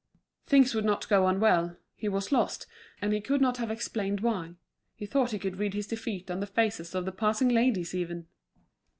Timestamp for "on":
1.25-1.39, 6.31-6.39